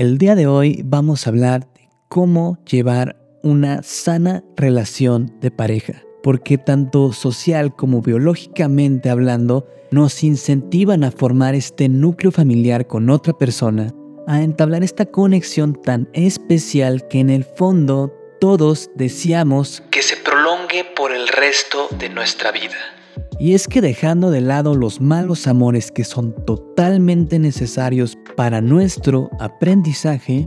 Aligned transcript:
El 0.00 0.16
día 0.16 0.34
de 0.34 0.46
hoy 0.46 0.80
vamos 0.82 1.26
a 1.26 1.28
hablar 1.28 1.70
de 1.74 1.90
cómo 2.08 2.56
llevar 2.64 3.16
una 3.42 3.82
sana 3.82 4.42
relación 4.56 5.38
de 5.42 5.50
pareja, 5.50 6.02
porque 6.22 6.56
tanto 6.56 7.12
social 7.12 7.76
como 7.76 8.00
biológicamente 8.00 9.10
hablando 9.10 9.68
nos 9.90 10.24
incentivan 10.24 11.04
a 11.04 11.10
formar 11.10 11.54
este 11.54 11.90
núcleo 11.90 12.32
familiar 12.32 12.86
con 12.86 13.10
otra 13.10 13.34
persona, 13.34 13.92
a 14.26 14.40
entablar 14.40 14.82
esta 14.82 15.04
conexión 15.04 15.74
tan 15.74 16.08
especial 16.14 17.06
que 17.06 17.20
en 17.20 17.28
el 17.28 17.44
fondo 17.44 18.10
todos 18.40 18.88
deseamos 18.94 19.82
que 19.90 20.00
se 20.00 20.16
prolongue 20.16 20.86
por 20.96 21.12
el 21.12 21.28
resto 21.28 21.88
de 21.98 22.08
nuestra 22.08 22.52
vida. 22.52 22.99
Y 23.40 23.54
es 23.54 23.66
que 23.66 23.80
dejando 23.80 24.30
de 24.30 24.42
lado 24.42 24.74
los 24.74 25.00
malos 25.00 25.46
amores 25.46 25.90
que 25.90 26.04
son 26.04 26.34
totalmente 26.44 27.38
necesarios 27.38 28.18
para 28.36 28.60
nuestro 28.60 29.30
aprendizaje, 29.40 30.46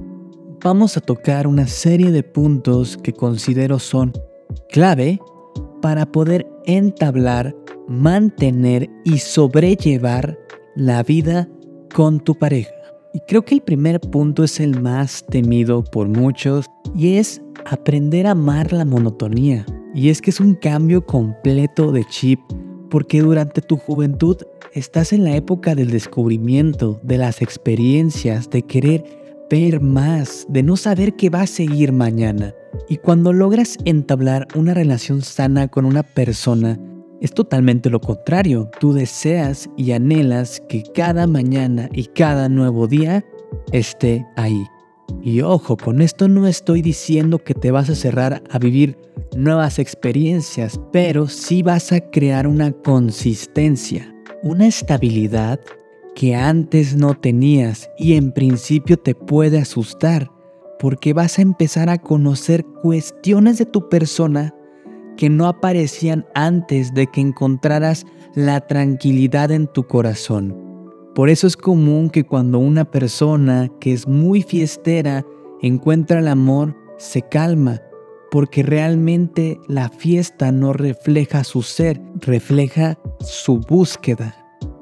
vamos 0.63 0.95
a 0.95 1.01
tocar 1.01 1.47
una 1.47 1.65
serie 1.65 2.11
de 2.11 2.21
puntos 2.21 2.95
que 2.97 3.11
considero 3.11 3.79
son 3.79 4.13
clave 4.69 5.19
para 5.81 6.05
poder 6.05 6.47
entablar, 6.67 7.55
mantener 7.87 8.87
y 9.03 9.17
sobrellevar 9.17 10.37
la 10.75 11.01
vida 11.01 11.49
con 11.95 12.19
tu 12.19 12.35
pareja. 12.35 12.75
Y 13.15 13.21
creo 13.27 13.43
que 13.43 13.55
el 13.55 13.61
primer 13.61 13.99
punto 14.01 14.43
es 14.43 14.59
el 14.59 14.79
más 14.79 15.25
temido 15.25 15.83
por 15.83 16.07
muchos 16.07 16.67
y 16.95 17.15
es 17.17 17.41
aprender 17.65 18.27
a 18.27 18.31
amar 18.31 18.71
la 18.71 18.85
monotonía. 18.85 19.65
Y 19.95 20.09
es 20.09 20.21
que 20.21 20.29
es 20.29 20.39
un 20.39 20.53
cambio 20.53 21.03
completo 21.03 21.91
de 21.91 22.05
chip 22.05 22.39
porque 22.93 23.23
durante 23.23 23.63
tu 23.63 23.77
juventud 23.77 24.37
estás 24.71 25.13
en 25.13 25.23
la 25.23 25.35
época 25.35 25.73
del 25.73 25.89
descubrimiento, 25.89 26.99
de 27.01 27.17
las 27.17 27.41
experiencias, 27.41 28.51
de 28.51 28.61
querer 28.61 29.03
ver 29.49 29.81
más, 29.81 30.45
de 30.47 30.61
no 30.61 30.77
saber 30.77 31.15
qué 31.15 31.31
va 31.31 31.41
a 31.41 31.47
seguir 31.47 31.91
mañana. 31.91 32.53
Y 32.87 32.97
cuando 32.97 33.33
logras 33.33 33.79
entablar 33.85 34.47
una 34.53 34.75
relación 34.75 35.23
sana 35.23 35.69
con 35.69 35.85
una 35.85 36.03
persona, 36.03 36.79
es 37.19 37.33
totalmente 37.33 37.89
lo 37.89 37.99
contrario. 37.99 38.69
Tú 38.79 38.93
deseas 38.93 39.71
y 39.75 39.93
anhelas 39.93 40.61
que 40.69 40.83
cada 40.93 41.25
mañana 41.25 41.89
y 41.93 42.05
cada 42.05 42.47
nuevo 42.47 42.85
día 42.85 43.25
esté 43.71 44.23
ahí. 44.35 44.67
Y 45.23 45.41
ojo, 45.41 45.77
con 45.77 45.99
esto 45.99 46.27
no 46.27 46.45
estoy 46.45 46.83
diciendo 46.83 47.39
que 47.39 47.55
te 47.55 47.71
vas 47.71 47.89
a 47.89 47.95
cerrar 47.95 48.43
a 48.51 48.59
vivir 48.59 48.99
nuevas 49.35 49.79
experiencias, 49.79 50.79
pero 50.91 51.27
sí 51.27 51.63
vas 51.63 51.91
a 51.91 51.99
crear 51.99 52.47
una 52.47 52.71
consistencia, 52.71 54.13
una 54.43 54.67
estabilidad 54.67 55.59
que 56.15 56.35
antes 56.35 56.95
no 56.95 57.15
tenías 57.15 57.89
y 57.97 58.13
en 58.13 58.31
principio 58.31 58.97
te 58.97 59.15
puede 59.15 59.59
asustar, 59.59 60.31
porque 60.79 61.13
vas 61.13 61.39
a 61.39 61.41
empezar 61.41 61.89
a 61.89 61.97
conocer 61.97 62.65
cuestiones 62.81 63.57
de 63.57 63.65
tu 63.65 63.89
persona 63.89 64.53
que 65.17 65.29
no 65.29 65.47
aparecían 65.47 66.25
antes 66.35 66.93
de 66.93 67.07
que 67.07 67.21
encontraras 67.21 68.05
la 68.35 68.61
tranquilidad 68.61 69.51
en 69.51 69.67
tu 69.67 69.83
corazón. 69.87 70.57
Por 71.15 71.29
eso 71.29 71.45
es 71.45 71.55
común 71.55 72.09
que 72.09 72.23
cuando 72.23 72.57
una 72.57 72.85
persona 72.85 73.69
que 73.79 73.93
es 73.93 74.07
muy 74.07 74.41
fiestera 74.41 75.23
encuentra 75.61 76.19
el 76.19 76.27
amor, 76.27 76.75
se 76.97 77.21
calma, 77.21 77.79
porque 78.33 78.63
realmente 78.63 79.59
la 79.67 79.89
fiesta 79.89 80.51
no 80.51 80.73
refleja 80.73 81.43
su 81.43 81.61
ser, 81.61 82.01
refleja 82.15 82.97
su 83.19 83.59
búsqueda. 83.59 84.35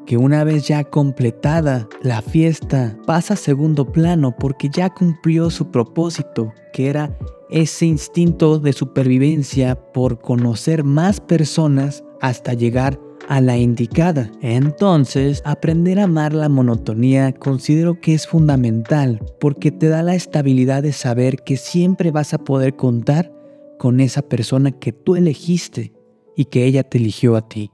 Que 0.06 0.16
una 0.16 0.45
vez 0.45 0.69
ya 0.69 0.85
completada, 0.85 1.89
la 2.01 2.22
fiesta 2.22 2.97
pasa 3.06 3.34
a 3.34 3.38
segundo 3.38 3.91
plano 3.91 4.34
porque 4.39 4.69
ya 4.69 4.89
cumplió 4.89 5.50
su 5.50 5.69
propósito, 5.69 6.53
que 6.72 6.88
era 6.88 7.17
ese 7.50 7.88
instinto 7.88 8.57
de 8.57 8.72
supervivencia 8.72 9.75
por 9.75 10.22
conocer 10.22 10.85
más 10.85 11.19
personas 11.19 12.06
hasta 12.22 12.53
llegar 12.53 12.97
a 13.28 13.41
la 13.41 13.57
indicada. 13.57 14.31
Entonces, 14.41 15.41
aprender 15.44 16.00
a 16.00 16.06
amar 16.06 16.33
la 16.33 16.47
monotonía 16.47 17.33
considero 17.33 18.00
que 18.00 18.13
es 18.13 18.28
fundamental 18.28 19.19
porque 19.41 19.72
te 19.72 19.89
da 19.89 20.03
la 20.03 20.16
estabilidad 20.16 20.83
de 20.83 20.94
saber 20.94 21.44
que 21.44 21.57
siempre 21.57 22.12
vas 22.12 22.33
a 22.33 22.38
poder 22.38 22.78
contar 22.78 23.41
con 23.81 24.00
esa 24.00 24.22
persona 24.22 24.74
que 24.74 24.92
tú 24.92 25.16
elegiste 25.16 25.92
y 26.36 26.46
que 26.46 26.66
ella 26.66 26.84
te 26.84 27.00
eligió 27.00 27.36
a 27.36 27.50
ti. 27.50 27.72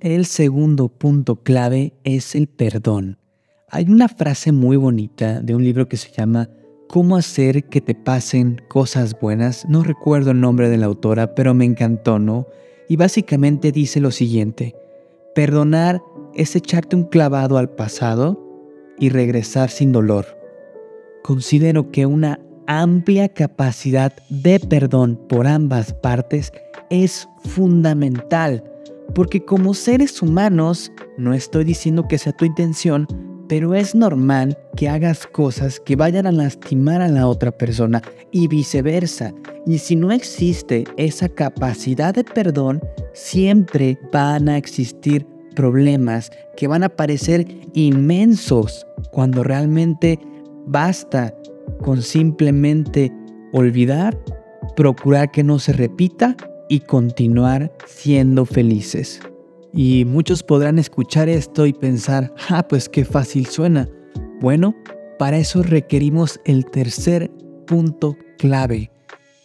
El 0.00 0.26
segundo 0.26 0.90
punto 0.90 1.36
clave 1.36 1.94
es 2.04 2.34
el 2.34 2.46
perdón. 2.46 3.16
Hay 3.70 3.86
una 3.88 4.08
frase 4.08 4.52
muy 4.52 4.76
bonita 4.76 5.40
de 5.40 5.54
un 5.54 5.64
libro 5.64 5.88
que 5.88 5.96
se 5.96 6.12
llama 6.12 6.50
Cómo 6.90 7.16
hacer 7.16 7.70
que 7.70 7.80
te 7.80 7.94
pasen 7.94 8.60
cosas 8.68 9.18
buenas. 9.18 9.64
No 9.66 9.82
recuerdo 9.82 10.32
el 10.32 10.42
nombre 10.42 10.68
de 10.68 10.76
la 10.76 10.84
autora, 10.84 11.34
pero 11.34 11.54
me 11.54 11.64
encantó, 11.64 12.18
¿no? 12.18 12.46
Y 12.86 12.96
básicamente 12.96 13.72
dice 13.72 13.98
lo 13.98 14.10
siguiente. 14.10 14.74
Perdonar 15.34 16.02
es 16.34 16.54
echarte 16.54 16.96
un 16.96 17.04
clavado 17.04 17.56
al 17.56 17.70
pasado 17.70 18.38
y 18.98 19.08
regresar 19.08 19.70
sin 19.70 19.90
dolor. 19.90 20.26
Considero 21.22 21.90
que 21.90 22.04
una 22.04 22.40
amplia 22.66 23.28
capacidad 23.28 24.12
de 24.28 24.60
perdón 24.60 25.20
por 25.28 25.46
ambas 25.46 25.92
partes 25.92 26.52
es 26.90 27.28
fundamental, 27.44 28.62
porque 29.14 29.44
como 29.44 29.74
seres 29.74 30.22
humanos, 30.22 30.92
no 31.18 31.34
estoy 31.34 31.64
diciendo 31.64 32.06
que 32.08 32.18
sea 32.18 32.32
tu 32.32 32.44
intención, 32.44 33.06
pero 33.48 33.74
es 33.74 33.94
normal 33.94 34.58
que 34.76 34.88
hagas 34.88 35.26
cosas 35.26 35.80
que 35.80 35.96
vayan 35.96 36.26
a 36.26 36.32
lastimar 36.32 37.00
a 37.00 37.08
la 37.08 37.28
otra 37.28 37.52
persona 37.52 38.02
y 38.32 38.48
viceversa. 38.48 39.32
Y 39.66 39.78
si 39.78 39.96
no 39.96 40.12
existe 40.12 40.84
esa 40.96 41.28
capacidad 41.28 42.14
de 42.14 42.24
perdón, 42.24 42.80
siempre 43.12 43.98
van 44.12 44.48
a 44.48 44.56
existir 44.56 45.26
problemas 45.54 46.30
que 46.56 46.66
van 46.66 46.82
a 46.82 46.88
parecer 46.88 47.46
inmensos 47.74 48.86
cuando 49.10 49.42
realmente 49.42 50.20
basta 50.66 51.34
con 51.82 52.02
simplemente 52.02 53.12
olvidar, 53.52 54.18
procurar 54.76 55.30
que 55.30 55.42
no 55.42 55.58
se 55.58 55.72
repita 55.72 56.36
y 56.68 56.80
continuar 56.80 57.72
siendo 57.86 58.44
felices. 58.44 59.20
Y 59.72 60.04
muchos 60.04 60.42
podrán 60.42 60.78
escuchar 60.78 61.28
esto 61.28 61.66
y 61.66 61.72
pensar, 61.72 62.32
ah, 62.48 62.66
pues 62.66 62.88
qué 62.88 63.04
fácil 63.04 63.46
suena. 63.46 63.88
Bueno, 64.40 64.74
para 65.18 65.38
eso 65.38 65.62
requerimos 65.62 66.40
el 66.44 66.64
tercer 66.66 67.30
punto 67.66 68.16
clave, 68.38 68.90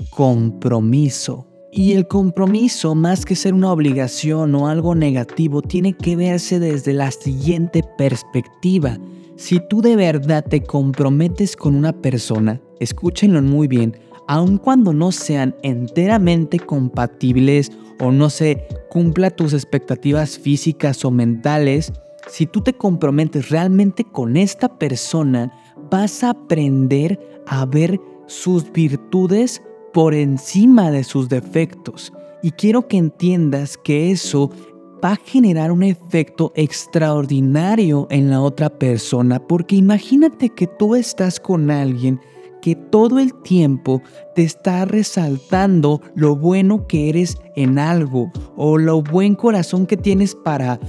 compromiso. 0.09 1.47
Y 1.73 1.93
el 1.93 2.07
compromiso, 2.07 2.95
más 2.95 3.25
que 3.25 3.35
ser 3.35 3.53
una 3.53 3.71
obligación 3.71 4.53
o 4.55 4.67
algo 4.67 4.93
negativo, 4.93 5.61
tiene 5.61 5.93
que 5.93 6.17
verse 6.17 6.59
desde 6.59 6.91
la 6.91 7.11
siguiente 7.11 7.81
perspectiva. 7.97 8.97
Si 9.41 9.59
tú 9.59 9.81
de 9.81 9.95
verdad 9.95 10.45
te 10.47 10.61
comprometes 10.61 11.55
con 11.55 11.75
una 11.75 11.93
persona, 11.93 12.61
escúchenlo 12.79 13.41
muy 13.41 13.67
bien, 13.67 13.97
aun 14.27 14.59
cuando 14.59 14.93
no 14.93 15.11
sean 15.11 15.55
enteramente 15.63 16.59
compatibles 16.59 17.71
o 17.99 18.11
no 18.11 18.29
se 18.29 18.67
cumpla 18.91 19.31
tus 19.31 19.53
expectativas 19.53 20.37
físicas 20.37 21.03
o 21.05 21.09
mentales, 21.09 21.91
si 22.27 22.45
tú 22.45 22.61
te 22.61 22.73
comprometes 22.73 23.49
realmente 23.49 24.03
con 24.03 24.37
esta 24.37 24.77
persona, 24.77 25.51
vas 25.89 26.23
a 26.23 26.29
aprender 26.29 27.19
a 27.47 27.65
ver 27.65 27.99
sus 28.27 28.71
virtudes 28.71 29.63
por 29.91 30.13
encima 30.13 30.91
de 30.91 31.03
sus 31.03 31.29
defectos. 31.29 32.13
Y 32.43 32.51
quiero 32.51 32.87
que 32.87 32.97
entiendas 32.97 33.75
que 33.75 34.11
eso 34.11 34.51
va 35.03 35.13
a 35.13 35.19
generar 35.23 35.71
un 35.71 35.83
efecto 35.83 36.51
extraordinario 36.55 38.07
en 38.09 38.29
la 38.29 38.41
otra 38.41 38.69
persona, 38.69 39.39
porque 39.39 39.75
imagínate 39.75 40.49
que 40.49 40.67
tú 40.67 40.95
estás 40.95 41.39
con 41.39 41.71
alguien 41.71 42.19
que 42.61 42.75
todo 42.75 43.19
el 43.19 43.33
tiempo 43.41 44.01
te 44.35 44.43
está 44.43 44.85
resaltando 44.85 46.01
lo 46.15 46.35
bueno 46.35 46.87
que 46.87 47.09
eres 47.09 47.37
en 47.55 47.79
algo 47.79 48.31
o 48.55 48.77
lo 48.77 49.01
buen 49.01 49.35
corazón 49.35 49.87
que 49.87 49.97
tienes 49.97 50.35
para 50.35 50.79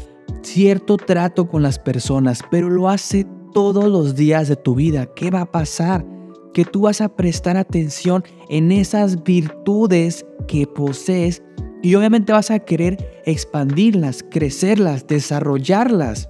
cierto 0.42 0.96
trato 0.96 1.48
con 1.48 1.62
las 1.62 1.78
personas, 1.78 2.40
pero 2.50 2.68
lo 2.68 2.88
hace 2.88 3.26
todos 3.54 3.86
los 3.86 4.14
días 4.14 4.48
de 4.48 4.56
tu 4.56 4.74
vida. 4.74 5.06
¿Qué 5.14 5.30
va 5.30 5.42
a 5.42 5.50
pasar? 5.50 6.04
Que 6.52 6.64
tú 6.64 6.82
vas 6.82 7.00
a 7.00 7.08
prestar 7.08 7.56
atención 7.56 8.22
en 8.50 8.72
esas 8.72 9.22
virtudes 9.22 10.26
que 10.46 10.66
posees 10.66 11.42
y 11.82 11.96
obviamente 11.96 12.32
vas 12.32 12.50
a 12.50 12.60
querer 12.60 13.22
expandirlas, 13.26 14.24
crecerlas, 14.28 15.06
desarrollarlas 15.06 16.28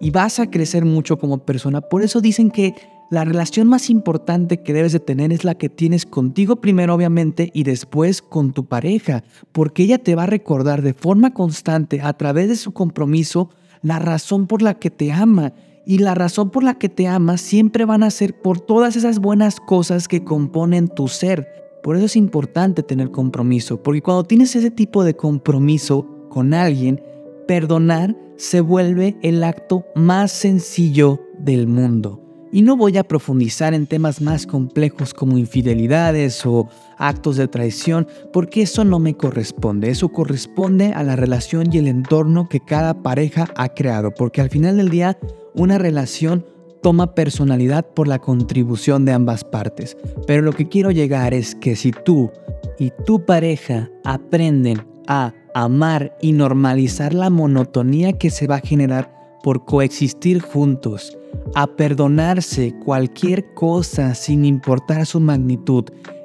y 0.00 0.10
vas 0.10 0.40
a 0.40 0.50
crecer 0.50 0.84
mucho 0.84 1.18
como 1.18 1.38
persona. 1.38 1.80
Por 1.80 2.02
eso 2.02 2.20
dicen 2.20 2.50
que 2.50 2.74
la 3.10 3.24
relación 3.24 3.68
más 3.68 3.88
importante 3.88 4.62
que 4.62 4.74
debes 4.74 4.92
de 4.92 5.00
tener 5.00 5.32
es 5.32 5.44
la 5.44 5.54
que 5.54 5.68
tienes 5.68 6.04
contigo 6.04 6.56
primero 6.56 6.94
obviamente 6.94 7.50
y 7.54 7.62
después 7.62 8.20
con 8.20 8.52
tu 8.52 8.66
pareja, 8.66 9.24
porque 9.52 9.84
ella 9.84 9.98
te 9.98 10.14
va 10.14 10.24
a 10.24 10.26
recordar 10.26 10.82
de 10.82 10.92
forma 10.92 11.32
constante 11.32 12.02
a 12.02 12.12
través 12.12 12.48
de 12.48 12.56
su 12.56 12.72
compromiso 12.72 13.50
la 13.82 13.98
razón 13.98 14.46
por 14.46 14.62
la 14.62 14.74
que 14.74 14.90
te 14.90 15.12
ama. 15.12 15.52
Y 15.86 15.98
la 15.98 16.14
razón 16.14 16.50
por 16.50 16.64
la 16.64 16.74
que 16.74 16.90
te 16.90 17.06
ama 17.06 17.38
siempre 17.38 17.86
van 17.86 18.02
a 18.02 18.10
ser 18.10 18.38
por 18.38 18.60
todas 18.60 18.94
esas 18.94 19.20
buenas 19.20 19.58
cosas 19.58 20.06
que 20.06 20.22
componen 20.22 20.88
tu 20.88 21.08
ser. 21.08 21.67
Por 21.82 21.96
eso 21.96 22.06
es 22.06 22.16
importante 22.16 22.82
tener 22.82 23.10
compromiso, 23.10 23.82
porque 23.82 24.02
cuando 24.02 24.24
tienes 24.24 24.54
ese 24.56 24.70
tipo 24.70 25.04
de 25.04 25.14
compromiso 25.14 26.06
con 26.28 26.54
alguien, 26.54 27.02
perdonar 27.46 28.16
se 28.36 28.60
vuelve 28.60 29.16
el 29.22 29.42
acto 29.42 29.84
más 29.94 30.30
sencillo 30.30 31.20
del 31.38 31.66
mundo. 31.66 32.22
Y 32.50 32.62
no 32.62 32.76
voy 32.78 32.96
a 32.96 33.04
profundizar 33.04 33.74
en 33.74 33.86
temas 33.86 34.22
más 34.22 34.46
complejos 34.46 35.12
como 35.12 35.36
infidelidades 35.36 36.46
o 36.46 36.68
actos 36.96 37.36
de 37.36 37.46
traición, 37.46 38.06
porque 38.32 38.62
eso 38.62 38.84
no 38.84 38.98
me 38.98 39.14
corresponde. 39.14 39.90
Eso 39.90 40.08
corresponde 40.08 40.92
a 40.92 41.02
la 41.02 41.14
relación 41.14 41.68
y 41.70 41.78
el 41.78 41.88
entorno 41.88 42.48
que 42.48 42.60
cada 42.60 43.02
pareja 43.02 43.48
ha 43.54 43.68
creado, 43.68 44.12
porque 44.12 44.40
al 44.40 44.48
final 44.48 44.78
del 44.78 44.88
día 44.88 45.18
una 45.54 45.76
relación 45.76 46.46
toma 46.82 47.14
personalidad 47.14 47.86
por 47.94 48.08
la 48.08 48.18
contribución 48.18 49.04
de 49.04 49.12
ambas 49.12 49.44
partes. 49.44 49.96
Pero 50.26 50.42
lo 50.42 50.52
que 50.52 50.68
quiero 50.68 50.90
llegar 50.90 51.34
es 51.34 51.54
que 51.54 51.76
si 51.76 51.92
tú 51.92 52.30
y 52.78 52.92
tu 53.04 53.24
pareja 53.24 53.90
aprenden 54.04 54.86
a 55.06 55.32
amar 55.54 56.16
y 56.20 56.32
normalizar 56.32 57.14
la 57.14 57.30
monotonía 57.30 58.12
que 58.12 58.30
se 58.30 58.46
va 58.46 58.56
a 58.56 58.60
generar 58.60 59.12
por 59.42 59.64
coexistir 59.64 60.40
juntos, 60.40 61.16
a 61.54 61.66
perdonarse 61.66 62.74
cualquier 62.84 63.54
cosa 63.54 64.14
sin 64.14 64.44
importar 64.44 65.06
su 65.06 65.20
magnitud 65.20 65.84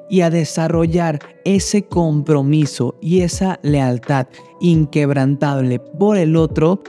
y 0.10 0.22
a 0.22 0.30
desarrollar 0.30 1.20
ese 1.46 1.84
compromiso 1.84 2.96
y 3.02 3.22
esa 3.22 3.60
lealtad 3.64 4.28
inquebrantable 4.60 5.80
por 5.80 6.18
el 6.18 6.36
otro, 6.36 6.84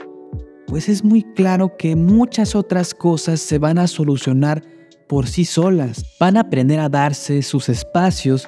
pues 0.67 0.89
es 0.89 1.03
muy 1.03 1.23
claro 1.23 1.77
que 1.77 1.95
muchas 1.95 2.55
otras 2.55 2.93
cosas 2.93 3.39
se 3.39 3.59
van 3.59 3.77
a 3.77 3.87
solucionar 3.87 4.63
por 5.07 5.27
sí 5.27 5.45
solas. 5.45 6.03
Van 6.19 6.37
a 6.37 6.41
aprender 6.41 6.79
a 6.79 6.89
darse 6.89 7.41
sus 7.41 7.69
espacios 7.69 8.47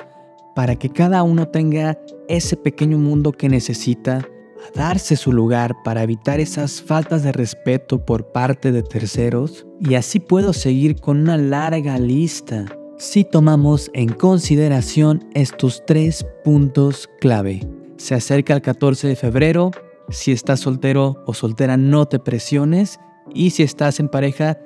para 0.55 0.75
que 0.75 0.89
cada 0.89 1.23
uno 1.23 1.47
tenga 1.47 1.99
ese 2.27 2.57
pequeño 2.57 2.97
mundo 2.97 3.31
que 3.31 3.49
necesita 3.49 4.17
a 4.17 4.77
darse 4.77 5.15
su 5.15 5.31
lugar 5.31 5.75
para 5.83 6.01
evitar 6.01 6.39
esas 6.39 6.81
faltas 6.81 7.23
de 7.23 7.31
respeto 7.31 8.03
por 8.03 8.31
parte 8.31 8.71
de 8.71 8.81
terceros 8.81 9.67
y 9.79 9.93
así 9.93 10.19
puedo 10.19 10.53
seguir 10.53 10.99
con 10.99 11.21
una 11.21 11.37
larga 11.37 11.99
lista 11.99 12.65
si 12.97 13.23
tomamos 13.23 13.91
en 13.93 14.09
consideración 14.09 15.29
estos 15.35 15.83
tres 15.85 16.25
puntos 16.43 17.07
clave. 17.19 17.61
Se 17.97 18.15
acerca 18.15 18.55
el 18.55 18.61
14 18.61 19.07
de 19.07 19.15
febrero, 19.15 19.71
si 20.09 20.31
estás 20.31 20.61
soltero 20.61 21.23
o 21.25 21.33
soltera 21.33 21.77
no 21.77 22.05
te 22.05 22.19
presiones 22.19 22.99
y 23.33 23.49
si 23.51 23.63
estás 23.63 23.99
en 23.99 24.09
pareja 24.09 24.57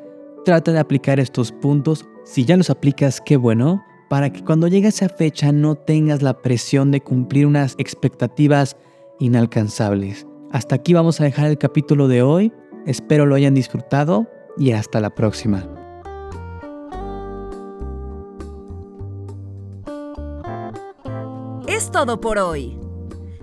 trata 0.46 0.72
de 0.72 0.80
aplicar 0.80 1.20
estos 1.20 1.52
puntos. 1.52 2.06
Si 2.24 2.46
ya 2.46 2.58
los 2.58 2.70
aplicas, 2.70 3.22
qué 3.22 3.38
bueno, 3.38 3.84
para 4.10 4.32
que 4.32 4.44
cuando 4.44 4.68
llegue 4.68 4.90
esa 4.90 5.10
fecha 5.10 5.52
no 5.52 5.76
tengas 5.76 6.22
la 6.22 6.42
presión 6.42 6.92
de 6.92 7.02
cumplir 7.02 7.48
unas 7.48 7.76
expectativas 7.78 8.78
inalcanzables. 9.20 10.28
Hasta 10.52 10.76
aquí 10.76 10.94
vamos 10.94 11.22
a 11.22 11.24
dejar 11.24 11.48
el 11.48 11.58
capítulo 11.58 12.08
de 12.08 12.22
hoy. 12.22 12.52
Espero 12.86 13.26
lo 13.26 13.36
hayan 13.36 13.54
disfrutado 13.54 14.28
y 14.58 14.72
hasta 14.72 15.00
la 15.00 15.12
próxima. 15.12 15.66
Es 21.68 21.90
todo 21.90 22.20
por 22.20 22.38
hoy. 22.38 22.81